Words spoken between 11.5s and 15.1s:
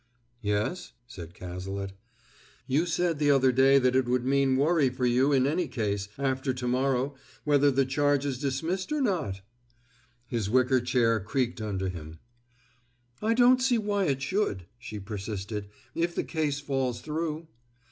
under him. "I don't see why it should," she